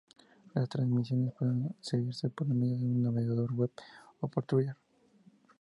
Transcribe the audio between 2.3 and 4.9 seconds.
por medio de un navegador Web o por Twitter.